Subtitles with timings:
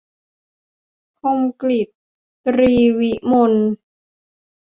[1.19, 1.87] คมกฤษ
[2.45, 3.53] ตรีวิมล